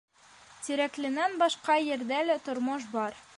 [0.67, 3.23] Тирәкленән башҡа ерҙә лә тормош бар.